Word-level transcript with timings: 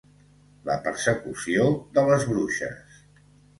La 0.69 0.77
Persecució 0.87 1.69
de 1.99 2.07
les 2.09 2.27
Bruixes. 2.33 3.01